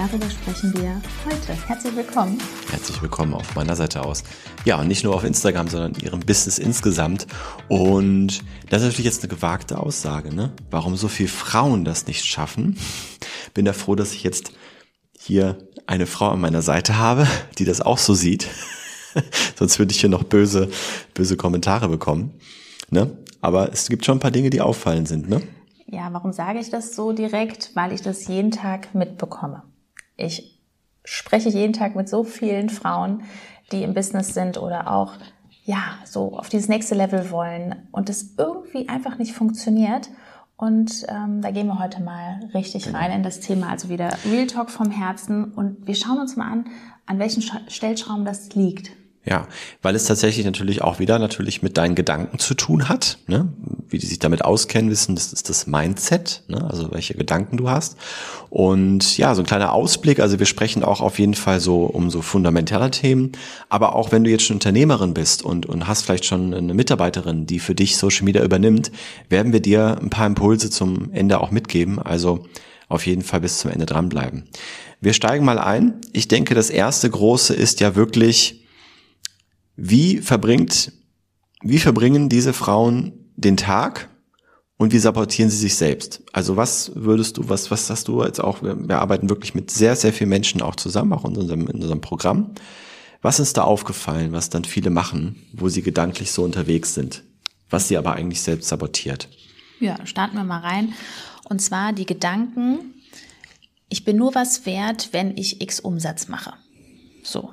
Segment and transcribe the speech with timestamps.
[0.00, 1.52] Darüber sprechen wir heute.
[1.68, 2.38] Herzlich willkommen.
[2.70, 4.24] Herzlich willkommen auf meiner Seite aus.
[4.64, 7.26] Ja, und nicht nur auf Instagram, sondern ihrem Business insgesamt.
[7.68, 10.52] Und das ist natürlich jetzt eine gewagte Aussage, ne?
[10.70, 12.78] Warum so viele Frauen das nicht schaffen?
[13.52, 14.52] Bin ja froh, dass ich jetzt
[15.18, 17.26] hier eine Frau an meiner Seite habe,
[17.58, 18.48] die das auch so sieht.
[19.58, 20.70] Sonst würde ich hier noch böse,
[21.12, 22.40] böse Kommentare bekommen.
[22.88, 23.18] Ne?
[23.42, 25.42] Aber es gibt schon ein paar Dinge, die auffallend sind, ne?
[25.88, 27.72] Ja, warum sage ich das so direkt?
[27.74, 29.64] Weil ich das jeden Tag mitbekomme.
[30.20, 30.60] Ich
[31.04, 33.22] spreche jeden Tag mit so vielen Frauen,
[33.72, 35.14] die im Business sind oder auch
[35.64, 40.08] ja, so auf dieses nächste Level wollen und es irgendwie einfach nicht funktioniert.
[40.56, 42.98] Und ähm, da gehen wir heute mal richtig genau.
[42.98, 45.52] rein in das Thema, also wieder Real Talk vom Herzen.
[45.52, 46.64] Und wir schauen uns mal an,
[47.06, 48.90] an welchen Stellschrauben das liegt.
[49.26, 49.46] Ja,
[49.82, 53.18] weil es tatsächlich natürlich auch wieder natürlich mit deinen Gedanken zu tun hat.
[53.26, 53.52] Ne?
[53.90, 56.66] Wie die sich damit auskennen, wissen, das ist das Mindset, ne?
[56.70, 57.98] also welche Gedanken du hast.
[58.48, 62.10] Und ja, so ein kleiner Ausblick, also wir sprechen auch auf jeden Fall so um
[62.10, 63.32] so fundamentale Themen,
[63.68, 67.44] aber auch wenn du jetzt schon Unternehmerin bist und, und hast vielleicht schon eine Mitarbeiterin,
[67.44, 68.90] die für dich Social Media übernimmt,
[69.28, 71.98] werden wir dir ein paar Impulse zum Ende auch mitgeben.
[71.98, 72.46] Also
[72.88, 74.44] auf jeden Fall bis zum Ende dranbleiben.
[75.00, 76.00] Wir steigen mal ein.
[76.12, 78.59] Ich denke, das erste große ist ja wirklich,
[79.82, 80.92] wie verbringt,
[81.62, 84.10] wie verbringen diese Frauen den Tag
[84.76, 86.22] und wie sabotieren sie sich selbst?
[86.32, 89.96] Also was würdest du, was, was hast du jetzt auch, wir, arbeiten wirklich mit sehr,
[89.96, 92.54] sehr vielen Menschen auch zusammen, auch in unserem, in unserem Programm.
[93.22, 97.22] Was ist da aufgefallen, was dann viele machen, wo sie gedanklich so unterwegs sind,
[97.70, 99.28] was sie aber eigentlich selbst sabotiert?
[99.78, 100.92] Ja, starten wir mal rein.
[101.44, 102.94] Und zwar die Gedanken,
[103.88, 106.52] ich bin nur was wert, wenn ich X Umsatz mache.
[107.22, 107.50] So.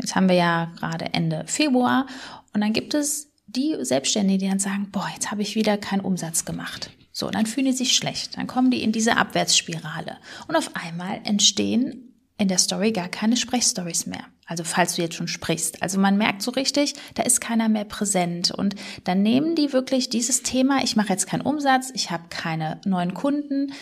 [0.00, 2.06] Jetzt haben wir ja gerade Ende Februar
[2.54, 6.00] und dann gibt es die Selbstständigen, die dann sagen, boah, jetzt habe ich wieder keinen
[6.00, 6.90] Umsatz gemacht.
[7.12, 8.36] So, dann fühlen die sich schlecht.
[8.36, 10.18] Dann kommen die in diese Abwärtsspirale.
[10.46, 14.24] Und auf einmal entstehen in der Story gar keine Sprechstories mehr.
[14.46, 15.82] Also falls du jetzt schon sprichst.
[15.82, 18.50] Also man merkt so richtig, da ist keiner mehr präsent.
[18.50, 22.80] Und dann nehmen die wirklich dieses Thema, ich mache jetzt keinen Umsatz, ich habe keine
[22.84, 23.72] neuen Kunden,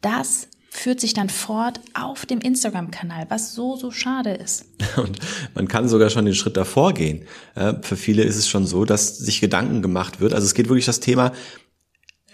[0.00, 4.66] das führt sich dann fort auf dem Instagram-Kanal, was so, so schade ist.
[4.96, 5.18] Und
[5.54, 7.22] man kann sogar schon den Schritt davor gehen.
[7.54, 10.34] Für viele ist es schon so, dass sich Gedanken gemacht wird.
[10.34, 11.32] Also es geht wirklich das Thema,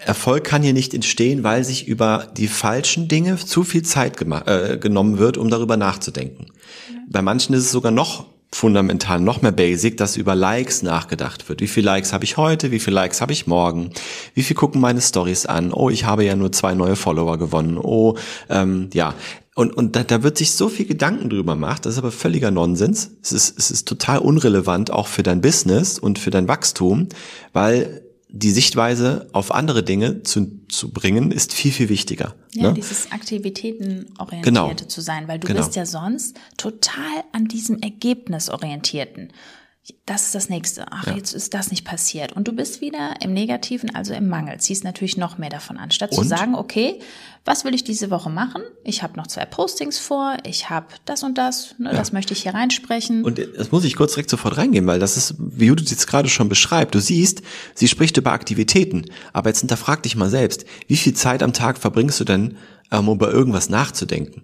[0.04, 4.78] Erfolg kann hier nicht entstehen, weil sich über die falschen Dinge zu viel Zeit äh,
[4.78, 6.47] genommen wird, um darüber nachzudenken.
[6.91, 6.98] Ja.
[7.09, 11.60] Bei manchen ist es sogar noch fundamental, noch mehr basic, dass über Likes nachgedacht wird.
[11.60, 12.70] Wie viele Likes habe ich heute?
[12.70, 13.90] Wie viele Likes habe ich morgen?
[14.34, 15.72] Wie viel gucken meine Stories an?
[15.72, 17.78] Oh, ich habe ja nur zwei neue Follower gewonnen.
[17.78, 18.16] Oh,
[18.50, 19.14] ähm, ja.
[19.54, 22.50] Und, und da, da wird sich so viel Gedanken drüber gemacht, das ist aber völliger
[22.50, 23.10] Nonsens.
[23.22, 27.08] Es ist, es ist total unrelevant auch für dein Business und für dein Wachstum,
[27.52, 28.02] weil
[28.34, 32.34] die Sichtweise auf andere Dinge zu, zu bringen, ist viel, viel wichtiger.
[32.54, 32.75] Ja, ne?
[32.75, 34.88] dieses Aktivitätenorientierte genau.
[34.88, 35.60] zu sein, weil du genau.
[35.60, 39.32] bist ja sonst total an diesem Ergebnisorientierten
[40.06, 40.87] das ist das nächste.
[40.93, 41.16] Ach, ja.
[41.16, 42.32] jetzt ist das nicht passiert.
[42.32, 44.59] Und du bist wieder im Negativen, also im Mangel.
[44.59, 45.91] Ziehst natürlich noch mehr davon an.
[45.91, 46.22] Statt Und?
[46.22, 47.00] zu sagen, okay,
[47.44, 48.62] was will ich diese Woche machen?
[48.84, 51.97] Ich habe noch zwei Postings vor, ich habe das und das, ne, ja.
[51.97, 53.25] das möchte ich hier reinsprechen.
[53.25, 56.28] Und das muss ich kurz direkt sofort reingehen, weil das ist, wie Judith jetzt gerade
[56.28, 56.94] schon beschreibt.
[56.94, 57.42] Du siehst,
[57.75, 59.06] sie spricht über Aktivitäten.
[59.32, 62.56] Aber jetzt hinterfrag dich mal selbst, wie viel Zeit am Tag verbringst du denn,
[62.91, 64.42] um über irgendwas nachzudenken?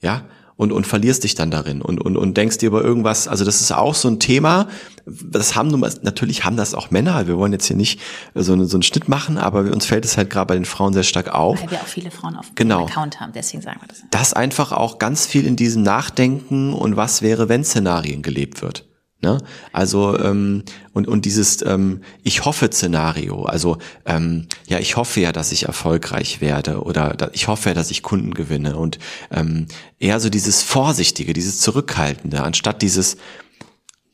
[0.00, 0.24] Ja,
[0.60, 3.62] und, und verlierst dich dann darin und, und, und denkst dir über irgendwas, also das
[3.62, 4.68] ist auch so ein Thema,
[5.06, 7.98] das haben nun, natürlich haben das auch Männer, wir wollen jetzt hier nicht
[8.34, 10.92] so, eine, so einen Schnitt machen, aber uns fällt es halt gerade bei den Frauen
[10.92, 11.62] sehr stark auf.
[11.62, 12.80] Weil wir auch viele Frauen auf genau.
[12.80, 14.02] dem Account haben, deswegen sagen wir das.
[14.10, 18.84] Dass einfach auch ganz viel in diesem Nachdenken und was wäre, wenn Szenarien gelebt wird.
[19.22, 19.38] Ne?
[19.72, 20.62] Also ähm,
[20.94, 23.76] und und dieses ähm, ich hoffe Szenario, also
[24.06, 27.90] ähm, ja ich hoffe ja, dass ich erfolgreich werde oder da, ich hoffe ja, dass
[27.90, 28.98] ich Kunden gewinne und
[29.30, 29.66] ähm,
[29.98, 33.18] eher so dieses vorsichtige, dieses zurückhaltende, anstatt dieses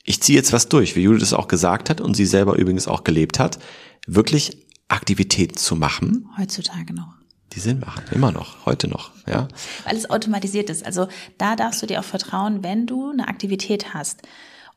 [0.03, 2.88] ich ziehe jetzt was durch, wie Judith es auch gesagt hat und sie selber übrigens
[2.88, 3.59] auch gelebt hat,
[4.06, 6.29] wirklich Aktivitäten zu machen.
[6.38, 7.14] Heutzutage noch.
[7.52, 9.49] Die Sinn machen, immer noch, heute noch, ja.
[9.85, 10.85] Weil es automatisiert ist.
[10.85, 14.23] Also da darfst du dir auch vertrauen, wenn du eine Aktivität hast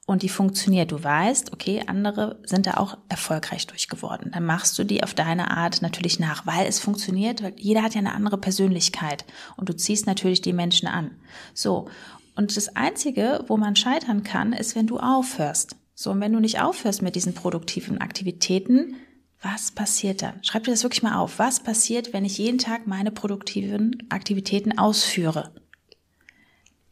[0.10, 0.92] und die funktioniert.
[0.92, 4.32] Du weißt, okay, andere sind da auch erfolgreich durchgeworden.
[4.32, 7.94] Dann machst du die auf deine Art natürlich nach, weil es funktioniert, weil jeder hat
[7.94, 9.24] ja eine andere Persönlichkeit
[9.56, 11.12] und du ziehst natürlich die Menschen an.
[11.54, 11.90] So.
[12.36, 15.76] Und das Einzige, wo man scheitern kann, ist, wenn du aufhörst.
[15.94, 18.96] So, und wenn du nicht aufhörst mit diesen produktiven Aktivitäten,
[19.42, 20.44] was passiert dann?
[20.44, 21.38] Schreib dir das wirklich mal auf.
[21.38, 25.54] Was passiert, wenn ich jeden Tag meine produktiven Aktivitäten ausführe?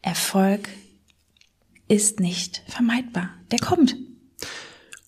[0.02, 0.68] Erfolg
[1.88, 3.30] ist nicht vermeidbar.
[3.50, 3.96] Der kommt.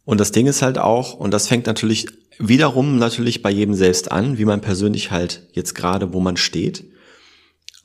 [0.05, 2.07] Und das Ding ist halt auch, und das fängt natürlich
[2.39, 6.85] wiederum natürlich bei jedem selbst an, wie man persönlich halt jetzt gerade, wo man steht.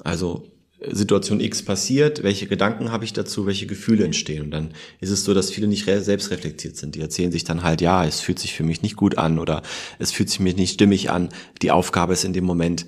[0.04, 0.52] Also
[0.92, 4.44] Situation X passiert, welche Gedanken habe ich dazu, welche Gefühle entstehen.
[4.44, 6.96] Und dann ist es so, dass viele nicht selbst reflektiert sind.
[6.96, 9.62] Die erzählen sich dann halt, ja, es fühlt sich für mich nicht gut an oder
[10.00, 11.30] es fühlt sich mir nicht stimmig an.
[11.62, 12.86] Die Aufgabe ist in dem Moment,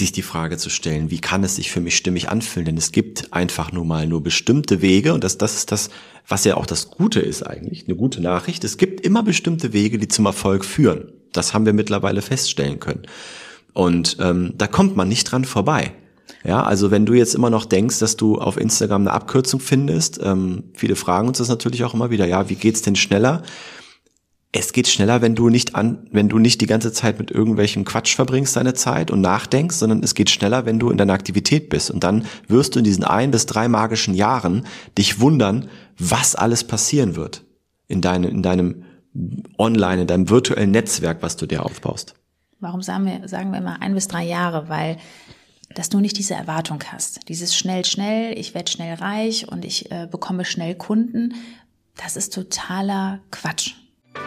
[0.00, 2.66] sich die Frage zu stellen, wie kann es sich für mich stimmig anfühlen?
[2.66, 5.90] Denn es gibt einfach nur mal nur bestimmte Wege und das, das ist das,
[6.26, 8.64] was ja auch das Gute ist eigentlich, eine gute Nachricht.
[8.64, 11.12] Es gibt immer bestimmte Wege, die zum Erfolg führen.
[11.32, 13.02] Das haben wir mittlerweile feststellen können.
[13.72, 15.92] Und ähm, da kommt man nicht dran vorbei.
[16.44, 20.20] Ja, also wenn du jetzt immer noch denkst, dass du auf Instagram eine Abkürzung findest,
[20.22, 23.42] ähm, viele fragen uns das natürlich auch immer wieder, ja, wie geht's denn schneller?
[24.52, 27.84] Es geht schneller, wenn du nicht an, wenn du nicht die ganze Zeit mit irgendwelchem
[27.84, 31.68] Quatsch verbringst deine Zeit und nachdenkst, sondern es geht schneller, wenn du in deiner Aktivität
[31.68, 31.90] bist.
[31.90, 34.66] Und dann wirst du in diesen ein bis drei magischen Jahren
[34.98, 35.68] dich wundern,
[35.98, 37.44] was alles passieren wird
[37.86, 38.84] in, deine, in deinem
[39.56, 42.14] Online, in deinem virtuellen Netzwerk, was du dir aufbaust.
[42.58, 44.68] Warum sagen wir, sagen wir immer ein bis drei Jahre?
[44.68, 44.96] Weil
[45.74, 47.28] dass du nicht diese Erwartung hast.
[47.28, 51.34] Dieses schnell, schnell, ich werde schnell reich und ich äh, bekomme schnell Kunden,
[51.96, 53.74] das ist totaler Quatsch.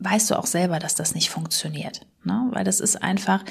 [0.00, 2.06] Weißt du auch selber, dass das nicht funktioniert.
[2.24, 2.48] Ne?
[2.50, 3.44] Weil das ist einfach,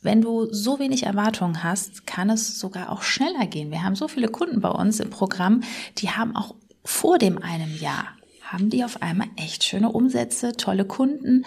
[0.00, 3.70] wenn du so wenig Erwartungen hast, kann es sogar auch schneller gehen.
[3.70, 5.62] Wir haben so viele Kunden bei uns im Programm,
[5.98, 8.08] die haben auch vor dem einem Jahr,
[8.42, 11.44] haben die auf einmal echt schöne Umsätze, tolle Kunden,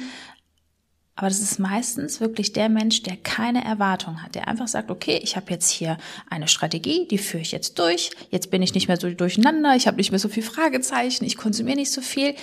[1.18, 5.18] aber das ist meistens wirklich der Mensch, der keine Erwartung hat, der einfach sagt, okay,
[5.24, 5.98] ich habe jetzt hier
[6.30, 9.88] eine Strategie, die führe ich jetzt durch, jetzt bin ich nicht mehr so durcheinander, ich
[9.88, 12.36] habe nicht mehr so viel Fragezeichen, ich konsumiere nicht so viel.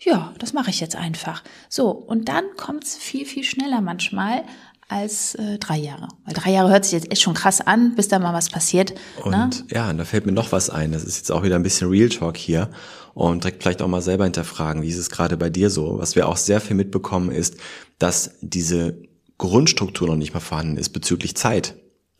[0.00, 1.42] Ja, das mache ich jetzt einfach.
[1.68, 4.44] So, und dann kommt es viel, viel schneller manchmal
[4.88, 6.08] als äh, drei Jahre.
[6.24, 8.94] Weil drei Jahre hört sich jetzt echt schon krass an, bis da mal was passiert.
[9.24, 9.50] Und ne?
[9.70, 10.92] ja, und da fällt mir noch was ein.
[10.92, 12.70] Das ist jetzt auch wieder ein bisschen Real Talk hier
[13.14, 15.98] und direkt vielleicht auch mal selber hinterfragen, wie ist es gerade bei dir so?
[15.98, 17.56] Was wir auch sehr viel mitbekommen ist,
[17.98, 19.02] dass diese
[19.38, 21.76] Grundstruktur noch nicht mal vorhanden ist bezüglich Zeit.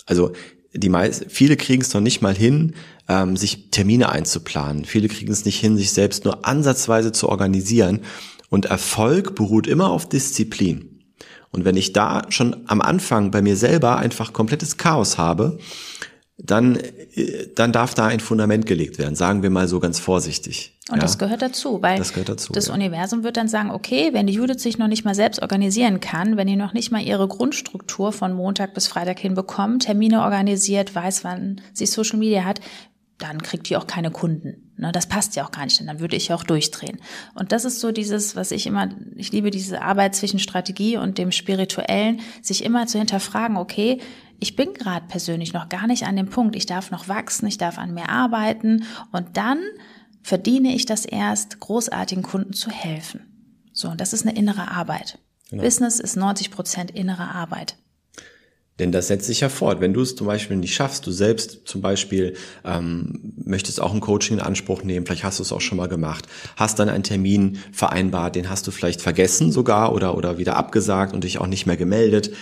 [0.06, 0.32] Also
[0.76, 2.75] die meisten, viele kriegen es noch nicht mal hin,
[3.08, 4.84] ähm, sich Termine einzuplanen.
[4.84, 8.00] Viele kriegen es nicht hin, sich selbst nur ansatzweise zu organisieren.
[8.49, 11.02] Und Erfolg beruht immer auf Disziplin.
[11.50, 15.58] Und wenn ich da schon am Anfang bei mir selber einfach komplettes Chaos habe,
[16.38, 20.79] dann, äh, dann darf da ein Fundament gelegt werden, sagen wir mal so ganz vorsichtig.
[20.91, 21.03] Und ja?
[21.03, 22.75] das gehört dazu, weil das, dazu, das ja.
[22.75, 26.37] Universum wird dann sagen, okay, wenn die Judith sich noch nicht mal selbst organisieren kann,
[26.37, 31.25] wenn die noch nicht mal ihre Grundstruktur von Montag bis Freitag hinbekommt, Termine organisiert, weiß,
[31.25, 32.61] wann sie Social Media hat,
[33.19, 34.73] dann kriegt die auch keine Kunden.
[34.76, 37.00] Ne, das passt ja auch gar nicht, denn dann würde ich ja auch durchdrehen.
[37.35, 41.16] Und das ist so dieses, was ich immer, ich liebe diese Arbeit zwischen Strategie und
[41.16, 44.00] dem Spirituellen, sich immer zu hinterfragen, okay,
[44.40, 47.59] ich bin gerade persönlich noch gar nicht an dem Punkt, ich darf noch wachsen, ich
[47.59, 49.59] darf an mir arbeiten und dann
[50.23, 53.21] verdiene ich das erst, großartigen Kunden zu helfen.
[53.73, 55.19] So, und das ist eine innere Arbeit.
[55.50, 55.62] Genau.
[55.62, 57.76] Business ist 90 Prozent innere Arbeit.
[58.78, 59.81] Denn das setzt sich ja fort.
[59.81, 64.00] Wenn du es zum Beispiel nicht schaffst, du selbst zum Beispiel ähm, möchtest auch ein
[64.00, 66.26] Coaching in Anspruch nehmen, vielleicht hast du es auch schon mal gemacht,
[66.57, 71.14] hast dann einen Termin vereinbart, den hast du vielleicht vergessen sogar oder, oder wieder abgesagt
[71.14, 72.33] und dich auch nicht mehr gemeldet.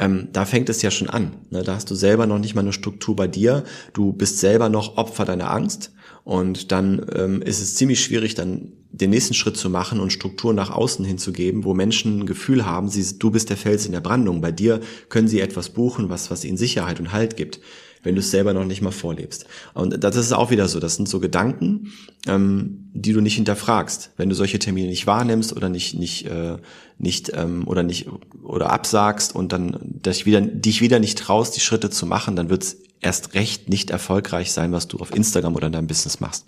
[0.00, 1.32] Ähm, da fängt es ja schon an.
[1.50, 1.62] Ne?
[1.62, 3.64] Da hast du selber noch nicht mal eine Struktur bei dir.
[3.92, 5.92] Du bist selber noch Opfer deiner Angst.
[6.24, 10.54] Und dann ähm, ist es ziemlich schwierig, dann den nächsten Schritt zu machen und Struktur
[10.54, 14.00] nach außen hinzugeben, wo Menschen ein Gefühl haben, sie, du bist der Fels in der
[14.00, 14.40] Brandung.
[14.40, 14.80] Bei dir
[15.10, 17.60] können sie etwas buchen, was, was ihnen Sicherheit und Halt gibt,
[18.02, 19.46] wenn du es selber noch nicht mal vorlebst.
[19.74, 20.80] Und das ist auch wieder so.
[20.80, 21.92] Das sind so Gedanken,
[22.26, 24.12] ähm, die du nicht hinterfragst.
[24.16, 26.56] Wenn du solche Termine nicht wahrnimmst oder nicht, nicht, äh,
[26.98, 28.08] nicht ähm, oder nicht
[28.42, 32.50] oder absagst und dann dich wieder, dich wieder nicht traust, die Schritte zu machen, dann
[32.50, 36.46] wird's erst recht nicht erfolgreich sein, was du auf Instagram oder in deinem Business machst.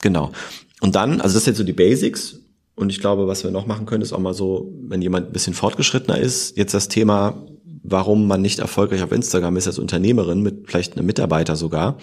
[0.00, 0.32] Genau.
[0.80, 2.40] Und dann, also das sind so die Basics.
[2.76, 5.32] Und ich glaube, was wir noch machen können, ist auch mal so, wenn jemand ein
[5.32, 7.42] bisschen fortgeschrittener ist, jetzt das Thema
[7.88, 11.98] warum man nicht erfolgreich auf Instagram ist als Unternehmerin mit vielleicht einem Mitarbeiter sogar,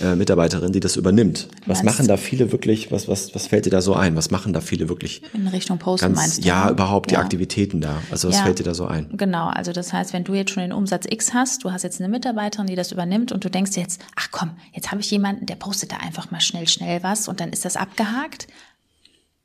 [0.00, 1.46] äh, Mitarbeiterin, die das übernimmt.
[1.64, 4.16] Was Meinst- machen da viele wirklich, was, was, was fällt dir da so ein?
[4.16, 5.22] Was machen da viele wirklich?
[5.32, 6.48] In Richtung Posten Ganz, meinst du?
[6.48, 6.72] ja, ne?
[6.72, 7.20] überhaupt die Ja.
[7.20, 8.02] Aktivitäten da.
[8.10, 8.42] Also was Ja.
[8.42, 9.10] fällt dir da so ein?
[9.16, 12.00] Genau, also das heißt, wenn du jetzt schon den Umsatz X hast, du hast jetzt
[12.00, 15.46] eine Mitarbeiterin, die das übernimmt und du denkst jetzt, ach komm, jetzt habe ich jemanden,
[15.46, 18.48] der postet da einfach mal schnell, schnell was und dann ist das abgehakt.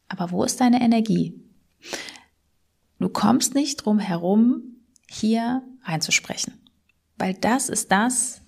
[0.08, 1.34] Aber wo ist deine Energie?
[3.00, 4.64] Du kommst nicht drum herum,
[5.10, 6.54] hier reinzusprechen.
[7.18, 8.42] Weil das ist das,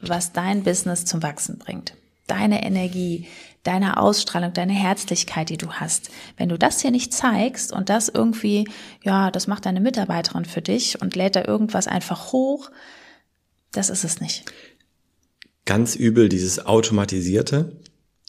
[0.00, 1.94] was dein Business zum Wachsen bringt.
[2.26, 3.26] Deine Energie,
[3.62, 6.10] deine Ausstrahlung, deine Herzlichkeit, die du hast.
[6.36, 8.68] Wenn du das hier nicht zeigst und das irgendwie,
[9.02, 12.70] ja, das macht deine Mitarbeiterin für dich und lädt da irgendwas einfach hoch,
[13.72, 14.44] das ist es nicht.
[15.64, 17.76] Ganz übel dieses automatisierte.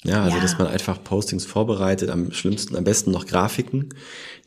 [0.06, 0.42] Ja, also Ja.
[0.42, 3.90] dass man einfach Postings vorbereitet, am schlimmsten, am besten noch Grafiken,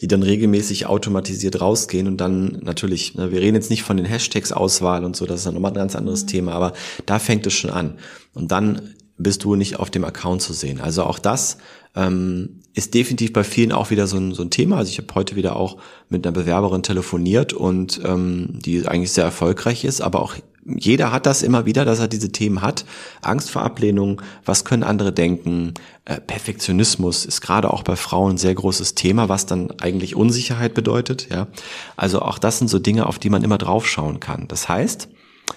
[0.01, 4.07] die dann regelmäßig automatisiert rausgehen und dann natürlich, ne, wir reden jetzt nicht von den
[4.07, 6.73] Hashtags Auswahl und so, das ist dann nochmal ein ganz anderes Thema, aber
[7.07, 7.99] da fängt es schon an.
[8.35, 10.81] Und dann bist du nicht auf dem Account zu sehen.
[10.81, 11.59] Also auch das
[11.97, 14.77] ähm, ist definitiv bei vielen auch wieder so ein, so ein Thema.
[14.77, 19.25] Also ich habe heute wieder auch mit einer Bewerberin telefoniert und ähm, die eigentlich sehr
[19.25, 20.37] erfolgreich ist, aber auch
[20.77, 22.85] jeder hat das immer wieder, dass er diese Themen hat.
[23.23, 25.75] Angst vor Ablehnung, was können andere denken?
[26.05, 30.75] Äh, Perfektionismus ist gerade auch bei Frauen ein sehr großes Thema, was dann eigentlich Unsicherheit
[30.75, 31.29] bedeutet.
[31.31, 31.49] Ja,
[31.97, 34.47] also auch das sind so Dinge, auf die man immer draufschauen kann.
[34.49, 35.09] Das heißt,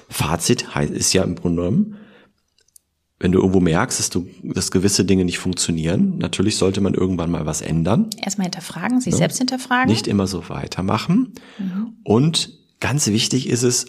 [0.10, 1.98] Fazit ist ja im Grunde genommen,
[3.20, 7.30] wenn du irgendwo merkst, dass du, dass gewisse Dinge nicht funktionieren, natürlich sollte man irgendwann
[7.30, 8.10] mal was ändern.
[8.18, 9.92] Erstmal hinterfragen, sich selbst hinterfragen.
[9.92, 11.34] Nicht immer so weitermachen.
[12.04, 13.86] Und ganz wichtig ist es,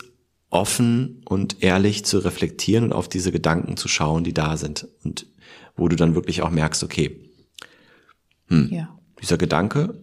[0.52, 4.86] offen und ehrlich zu reflektieren und auf diese Gedanken zu schauen, die da sind.
[5.02, 5.26] Und
[5.76, 7.18] wo du dann wirklich auch merkst, okay,
[8.48, 8.94] ja.
[9.20, 9.98] dieser Gedanke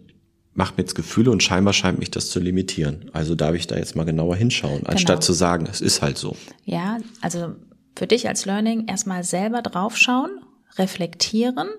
[0.53, 3.11] macht mir jetzt Gefühle und scheinbar scheint mich das zu limitieren.
[3.13, 6.35] Also darf ich da jetzt mal genauer hinschauen, anstatt zu sagen, es ist halt so.
[6.65, 7.55] Ja, also
[7.95, 10.31] für dich als Learning erstmal selber draufschauen,
[10.77, 11.69] reflektieren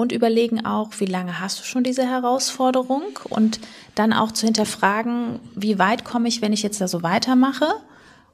[0.00, 3.02] und überlegen auch, wie lange hast du schon diese Herausforderung?
[3.28, 3.60] Und
[3.94, 7.66] dann auch zu hinterfragen, wie weit komme ich, wenn ich jetzt da so weitermache?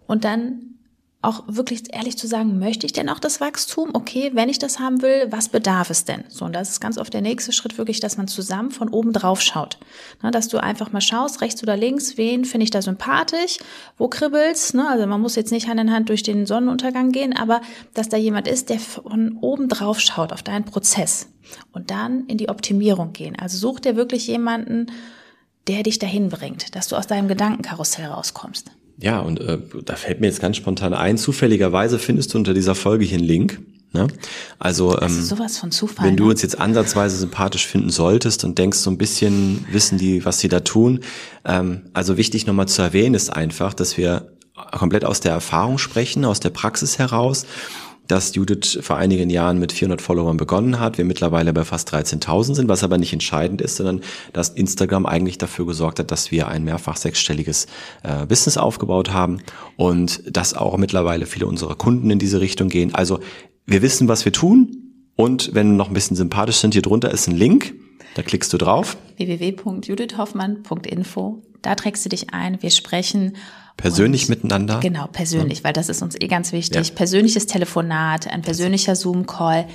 [0.06, 0.75] Und dann
[1.26, 3.90] auch wirklich ehrlich zu sagen, möchte ich denn auch das Wachstum?
[3.92, 6.24] Okay, wenn ich das haben will, was bedarf es denn?
[6.28, 9.12] So, und das ist ganz oft der nächste Schritt wirklich, dass man zusammen von oben
[9.12, 9.78] drauf schaut.
[10.22, 13.58] Ne, dass du einfach mal schaust, rechts oder links, wen finde ich da sympathisch,
[13.98, 14.72] wo kribbelt's?
[14.72, 14.88] Ne?
[14.88, 17.60] Also man muss jetzt nicht Hand in Hand durch den Sonnenuntergang gehen, aber
[17.94, 21.28] dass da jemand ist, der von oben drauf schaut auf deinen Prozess
[21.72, 23.36] und dann in die Optimierung gehen.
[23.38, 24.86] Also such dir wirklich jemanden,
[25.66, 28.70] der dich dahin bringt, dass du aus deinem Gedankenkarussell rauskommst.
[28.98, 32.74] Ja, und äh, da fällt mir jetzt ganz spontan ein, zufälligerweise findest du unter dieser
[32.74, 33.60] Folge hier einen Link.
[33.92, 34.08] Ne?
[34.58, 36.06] Also, ähm, ist sowas von Zufall.
[36.06, 36.30] wenn du ne?
[36.30, 40.48] uns jetzt ansatzweise sympathisch finden solltest und denkst so ein bisschen, wissen die, was sie
[40.48, 41.00] da tun.
[41.44, 44.32] Ähm, also wichtig nochmal zu erwähnen ist einfach, dass wir
[44.72, 47.46] komplett aus der Erfahrung sprechen, aus der Praxis heraus,
[48.08, 52.54] dass Judith vor einigen Jahren mit 400 Followern begonnen hat, wir mittlerweile bei fast 13.000
[52.54, 54.00] sind, was aber nicht entscheidend ist, sondern
[54.32, 57.66] dass Instagram eigentlich dafür gesorgt hat, dass wir ein mehrfach sechsstelliges
[58.02, 59.38] äh, Business aufgebaut haben
[59.76, 62.94] und dass auch mittlerweile viele unserer Kunden in diese Richtung gehen.
[62.94, 63.20] Also
[63.66, 64.86] wir wissen, was wir tun
[65.16, 67.74] und wenn wir noch ein bisschen sympathisch sind, hier drunter ist ein Link,
[68.14, 71.42] da klickst du drauf, www.judithhoffmann.info.
[71.62, 73.36] Da trägst du dich ein, wir sprechen.
[73.76, 74.80] Persönlich und- miteinander.
[74.80, 76.88] Genau, persönlich, weil das ist uns eh ganz wichtig.
[76.88, 76.94] Ja.
[76.94, 79.66] Persönliches Telefonat, ein persönlicher Zoom-Call,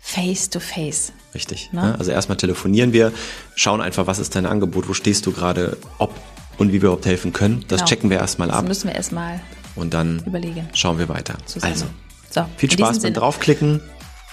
[0.00, 1.12] face to face.
[1.34, 1.70] Richtig.
[1.72, 1.82] Ne?
[1.82, 1.98] Ne?
[1.98, 3.12] Also erstmal telefonieren wir,
[3.54, 6.14] schauen einfach, was ist dein Angebot, wo stehst du gerade, ob
[6.58, 7.64] und wie wir überhaupt helfen können.
[7.68, 7.88] Das Genau.
[7.88, 9.40] checken wir erstmal Das ab müssen wir erstmal
[9.74, 10.68] und dann überlegen.
[10.74, 11.36] schauen wir weiter.
[11.44, 11.72] Zusammen.
[11.72, 11.86] Also,
[12.30, 13.80] so, viel Spaß beim Draufklicken.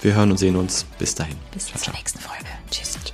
[0.01, 0.85] Wir hören und sehen uns.
[0.99, 1.35] Bis dahin.
[1.53, 2.45] Bis zur nächsten Folge.
[2.71, 2.97] Tschüss.
[3.03, 3.12] Tschüss.